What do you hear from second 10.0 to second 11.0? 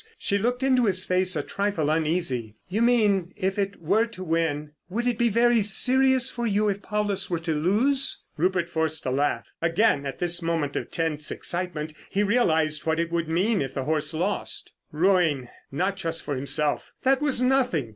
at this moment of